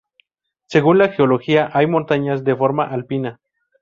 [0.65, 3.39] Según la Geología hay montañas de forma alpina.